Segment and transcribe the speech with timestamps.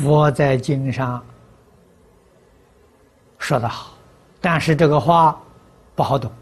[0.00, 1.22] 佛在经上
[3.38, 3.92] 说的好，
[4.40, 5.38] 但是这个话
[5.94, 6.32] 不好懂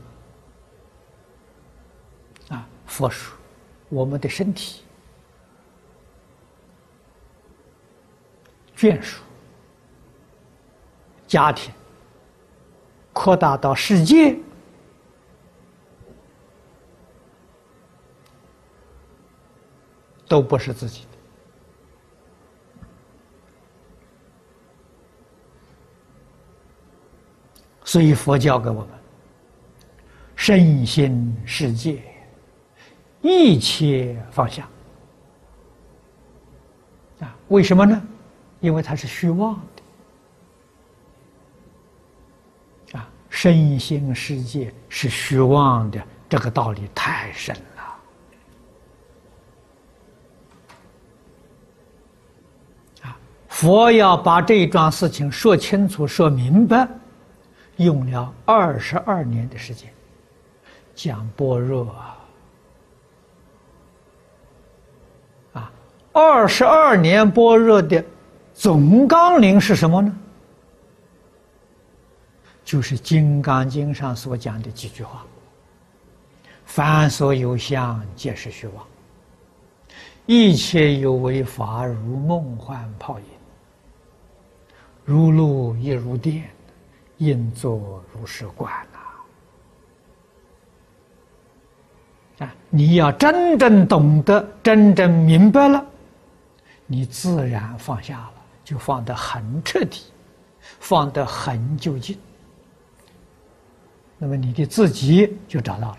[2.50, 2.64] 啊。
[2.86, 3.36] 佛说，
[3.88, 4.84] 我们的身体、
[8.76, 9.24] 眷属、
[11.26, 11.74] 家庭，
[13.12, 14.38] 扩大到世界，
[20.28, 21.17] 都不是自己的。
[27.88, 28.88] 所以佛教给我们
[30.36, 32.02] 身心世界
[33.22, 34.68] 一切放下
[37.20, 37.34] 啊？
[37.48, 37.98] 为什么呢？
[38.60, 39.58] 因为它是虚妄
[42.92, 43.08] 的啊！
[43.30, 47.82] 身心世界是虚妄的，这个道理太深了
[53.00, 53.16] 啊！
[53.48, 56.86] 佛要把这一桩事情说清楚、说明白。
[57.78, 59.88] 用了二十二年的时间
[60.94, 62.18] 讲般若啊，
[65.54, 65.72] 啊，
[66.12, 68.04] 二十二年般若的
[68.52, 70.12] 总纲领是什么呢？
[72.64, 75.24] 就是《金刚经》上所讲的几句话
[76.66, 78.84] ：“凡所有相，皆是虚妄；
[80.26, 83.24] 一切有为法，如梦幻泡影，
[85.04, 86.42] 如露亦如电。”
[87.18, 88.72] 应作如是观
[92.38, 92.44] 呐！
[92.44, 95.84] 啊，你要真正懂得，真正明白了，
[96.86, 100.04] 你自然放下了，就放得很彻底，
[100.78, 102.16] 放得很究竟。
[104.16, 105.98] 那么你的自己就找到了，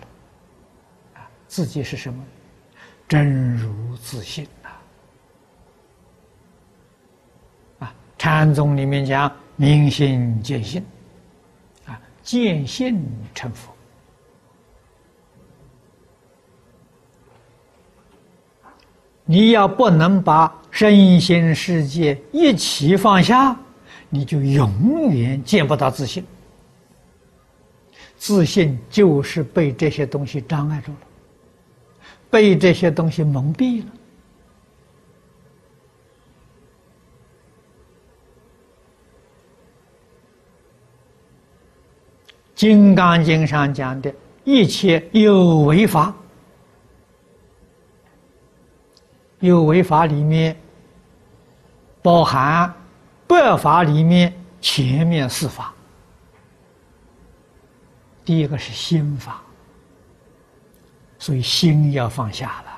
[1.14, 2.24] 啊，自己是什么？
[3.06, 4.68] 真如自信呐！
[7.80, 10.82] 啊，禅宗里面讲明心见性。
[12.30, 13.72] 见性成佛，
[19.24, 23.58] 你要不能把身心世界一起放下，
[24.08, 26.24] 你就永远见不到自信。
[28.16, 30.98] 自信就是被这些东西障碍住了，
[32.30, 33.86] 被这些东西蒙蔽了。
[42.60, 46.14] 《金刚经》上讲的一切有为法，
[49.38, 50.54] 有为法里面
[52.02, 52.70] 包含
[53.26, 55.72] 百法里面前面四法。
[58.26, 59.40] 第一个是心法，
[61.18, 62.72] 所以心要放下了。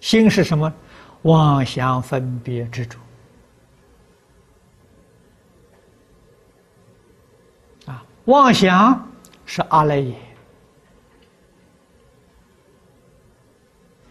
[0.00, 0.70] 心是什么？
[1.22, 2.98] 妄想分别执着。
[8.26, 9.10] 妄想
[9.44, 10.14] 是阿赖耶，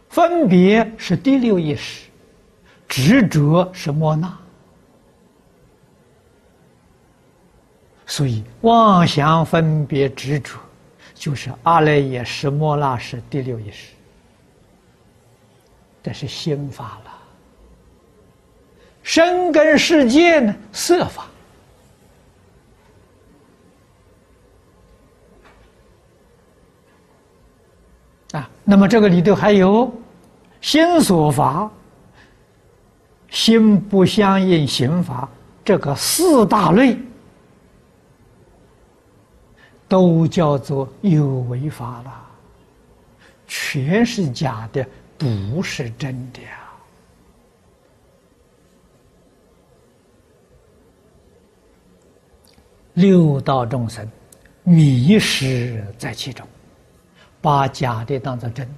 [0.10, 2.10] 分别是第六意识，
[2.88, 4.38] 执着是莫那，
[8.06, 10.60] 所以妄想分别执着
[11.16, 13.94] 就是阿赖耶识莫那是第六意识，
[16.04, 17.12] 这是心法了。
[19.04, 21.26] 生根世界呢，色法。
[28.34, 29.94] 啊，那么这个里头还有
[30.62, 31.70] 心所法、
[33.30, 35.28] 心不相应行法，
[35.66, 36.98] 这个四大类
[39.90, 42.26] 都叫做有为法了，
[43.46, 44.88] 全是假的，
[45.18, 46.58] 不是真的呀。
[52.94, 54.10] 六道众生
[54.64, 56.48] 迷失在其中。
[57.42, 58.74] 把假的当做真的，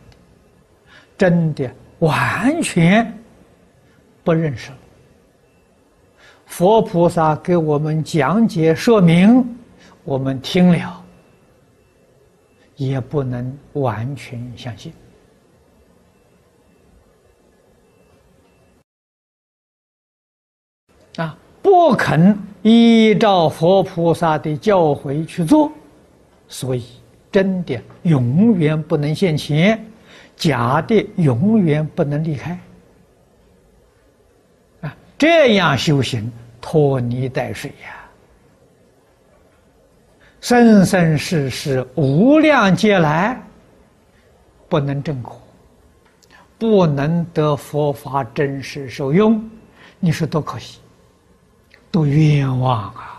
[1.18, 3.13] 真的完全
[4.24, 4.78] 不认识了。
[6.45, 9.57] 佛菩萨给我们讲解说明，
[10.04, 11.04] 我们听了
[12.75, 14.94] 也不能完全相信
[21.18, 25.71] 啊，不肯依照佛菩萨的教诲去做，
[26.48, 27.02] 所以。
[27.33, 29.83] 真的永远不能现前，
[30.38, 32.59] 假的永远不能离开。
[34.81, 36.31] 啊，这样修行
[36.62, 38.06] 拖泥带水呀，
[40.39, 43.41] 生生世世无量劫来
[44.69, 45.41] 不能证果，
[46.59, 49.50] 不能得佛法真实受用，
[50.00, 50.80] 你说多可惜
[51.89, 53.12] 多冤枉啊！